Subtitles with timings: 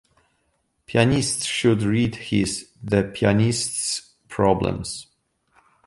[0.87, 5.05] Pianists should read his "The Pianist's Problems".